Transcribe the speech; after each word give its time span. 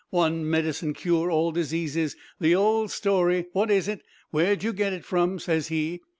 'One 0.09 0.49
medicine 0.49 0.95
cure 0.95 1.29
all 1.29 1.51
diseases! 1.51 2.15
The 2.39 2.55
old 2.55 2.89
story. 2.89 3.45
What 3.53 3.69
is 3.69 3.87
it? 3.87 4.01
Where'd 4.31 4.63
you 4.63 4.73
get 4.73 4.93
it 4.93 5.05
from?' 5.05 5.37
ses 5.37 5.67
he. 5.67 6.01